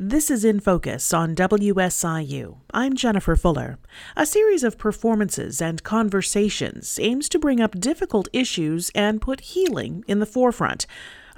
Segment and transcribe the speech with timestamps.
[0.00, 2.58] This is In Focus on WSIU.
[2.72, 3.78] I'm Jennifer Fuller.
[4.16, 10.04] A series of performances and conversations aims to bring up difficult issues and put healing
[10.06, 10.86] in the forefront.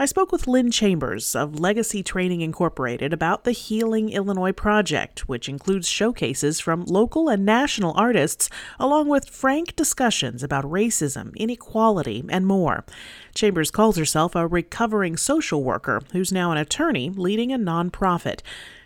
[0.00, 5.46] I spoke with Lynne Chambers of Legacy Training Incorporated about the Healing Illinois Project, which
[5.46, 8.48] includes showcases from local and national artists,
[8.78, 12.86] along with frank discussions about racism, inequality, and more.
[13.34, 18.40] Chambers calls herself a recovering social worker who's now an attorney leading a nonprofit.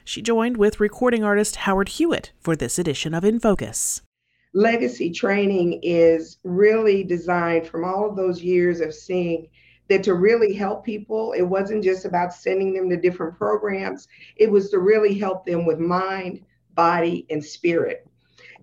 [0.04, 4.02] She joined with recording artist Howard Hewett for this edition of In Focus.
[4.52, 9.46] Legacy training is really designed from all of those years of seeing
[9.88, 14.50] that to really help people, it wasn't just about sending them to different programs, it
[14.50, 16.40] was to really help them with mind,
[16.74, 18.06] body, and spirit.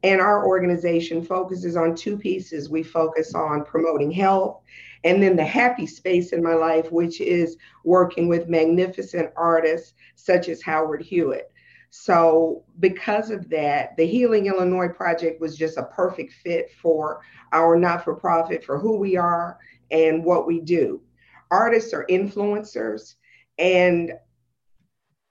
[0.04, 2.70] And our organization focuses on two pieces.
[2.70, 4.62] We focus on promoting health
[5.04, 10.50] and then the happy space in my life, which is working with magnificent artists such
[10.50, 11.52] as Howard Hewett.
[11.94, 17.76] So, because of that, the Healing Illinois Project was just a perfect fit for our
[17.78, 19.60] not for profit, for who we are
[19.92, 21.02] and what we do
[21.52, 23.16] artists are influencers.
[23.60, 24.14] And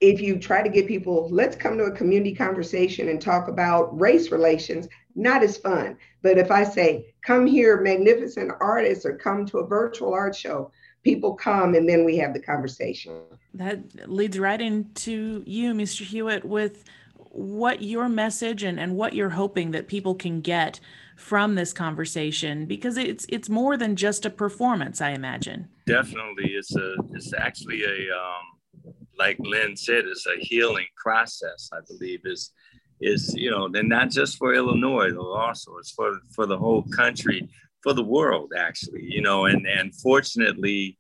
[0.01, 3.99] if you try to get people, let's come to a community conversation and talk about
[3.99, 5.97] race relations, not as fun.
[6.23, 10.71] But if I say, come here, magnificent artists, or come to a virtual art show,
[11.03, 13.21] people come and then we have the conversation.
[13.55, 16.03] That leads right into you, Mr.
[16.03, 16.85] Hewett, with
[17.31, 20.81] what your message and, and what you're hoping that people can get
[21.17, 25.69] from this conversation because it's it's more than just a performance i imagine.
[25.87, 28.87] Definitely it's a it's actually a um,
[29.19, 32.53] like Lynne said it's a healing process i believe is
[33.01, 37.49] is you know and not just for illinois also it's for for the whole country
[37.83, 40.99] for the world actually you know and and fortunately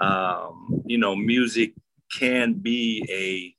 [0.00, 1.72] um, you know music
[2.12, 3.54] can be a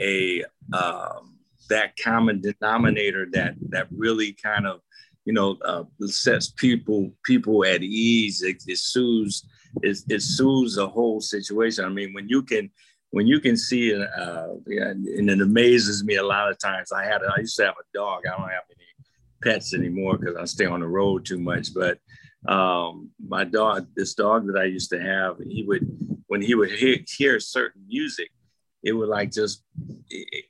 [0.00, 0.44] a
[0.76, 4.80] um, that common denominator that that really kind of
[5.24, 8.42] you know uh, sets people people at ease.
[8.42, 9.46] It, it soothes
[9.82, 11.84] it, it soothes the whole situation.
[11.84, 12.70] I mean when you can
[13.10, 16.92] when you can see uh, and it amazes me a lot of times.
[16.92, 18.22] I had a, I used to have a dog.
[18.26, 18.86] I don't have any
[19.42, 21.74] pets anymore because i stay on the road too much.
[21.74, 21.98] But
[22.48, 25.86] um, my dog this dog that i used to have he would
[26.26, 28.30] when he would hear, hear certain music
[28.82, 29.62] it would like just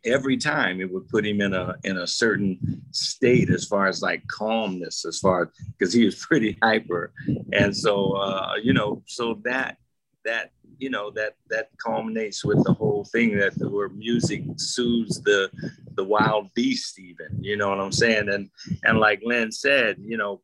[0.05, 4.03] every time it would put him in a in a certain state as far as
[4.03, 7.13] like calmness as far because he was pretty hyper.
[7.53, 9.77] And so uh you know so that
[10.25, 15.21] that you know that that culminates with the whole thing that the where music soothes
[15.23, 15.51] the
[15.95, 18.29] the wild beast even you know what i'm saying?
[18.29, 18.49] And
[18.85, 20.41] and like Lynne said you know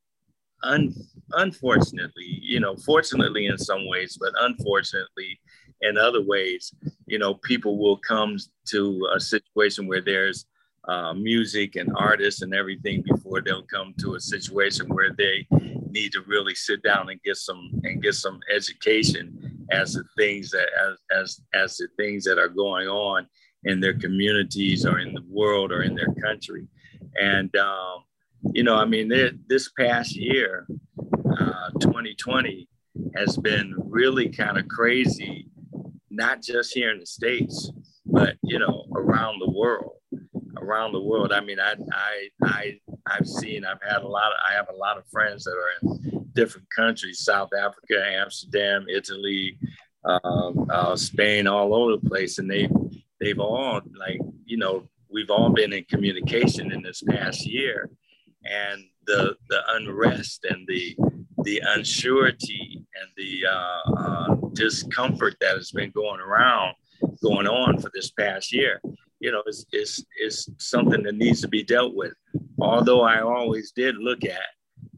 [0.63, 0.95] un,
[1.33, 5.41] unfortunately you know fortunately in some ways but unfortunately
[5.81, 6.75] in other ways,
[7.09, 8.37] you know, people will come
[8.69, 10.47] to a situation where there's
[10.87, 15.47] uh, music and artists and everything before they'll come to a situation where they
[15.91, 20.51] need to really sit down and get some and get some education as the things
[20.51, 23.27] that as as as the things that are going on
[23.65, 26.67] in their communities or in the world or in their country.
[27.21, 28.05] And um,
[28.53, 29.09] you know i mean
[29.49, 30.67] this past year
[31.41, 32.69] uh, 2020
[33.15, 35.48] has been really kind of crazy
[36.19, 37.71] not just here in the states,
[38.05, 39.93] but you know, around the world.
[40.59, 41.33] Around the world.
[41.33, 43.65] I mean, I I I I've seen.
[43.65, 44.33] I've had a lot.
[44.33, 48.87] Of, I have a lot of friends that are in different countries: South Africa, Amsterdam,
[48.93, 49.57] Italy,
[50.05, 52.69] um, uh, Spain, all over the place, and they
[53.21, 57.89] they've all like you know we've all been in communication in this past year,
[58.45, 60.97] and the the unrest and the
[61.45, 66.75] the unsurety and the uh, uh, discomfort that has been going around,
[67.23, 68.81] going on for this past year,
[69.21, 72.13] you know, is, is, is something that needs to be dealt with.
[72.61, 74.43] Although I always did look at,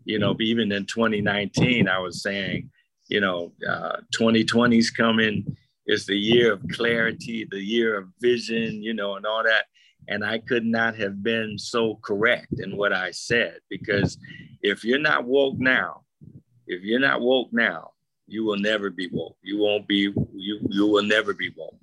[0.04, 2.71] you know, even in 2019, I was saying,
[3.09, 5.44] you know, uh, 2020 is coming,
[5.87, 9.65] is the year of clarity, the year of vision, you know, and all that.
[10.09, 14.16] And I could not have been so correct in what I said because
[14.62, 16.03] if you're not woke now,
[16.66, 17.91] if you're not woke now,
[18.30, 19.36] you will never be woke.
[19.42, 21.74] You won't be you you will never be woke.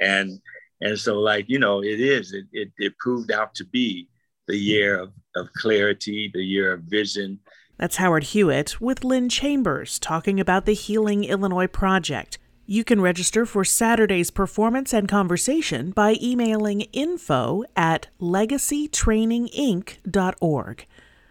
[0.00, 0.40] And
[0.80, 4.08] and so like, you know, it is, it it, it proved out to be
[4.46, 7.40] the year of, of clarity, the year of vision.
[7.78, 12.38] That's Howard Hewett with Lynne Chambers talking about the Healing Illinois Project.
[12.64, 20.86] You can register for Saturday's performance and conversation by emailing info at legacytraininginc.org.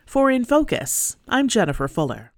[0.06, 2.35] For In Focus, I'm Jennifer Fuller.